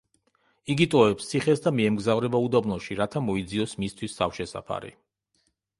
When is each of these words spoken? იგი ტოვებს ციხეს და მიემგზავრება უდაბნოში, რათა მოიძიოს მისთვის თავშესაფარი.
იგი 0.75 0.87
ტოვებს 0.93 1.29
ციხეს 1.33 1.61
და 1.65 1.73
მიემგზავრება 1.81 2.41
უდაბნოში, 2.47 2.99
რათა 3.03 3.25
მოიძიოს 3.29 3.79
მისთვის 3.85 4.21
თავშესაფარი. 4.23 4.97